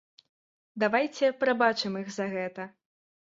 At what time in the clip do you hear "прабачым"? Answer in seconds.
1.43-1.99